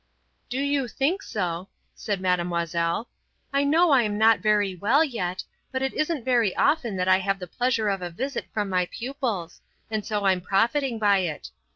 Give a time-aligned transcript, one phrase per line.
[0.49, 3.07] "Do you think so," said Mademoiselle,
[3.53, 7.37] "I know I'm not very well yet, but it isn't very often that I have
[7.37, 9.61] the pleasure of a visit from my pupils,
[9.91, 11.51] and so I'm profiting by it.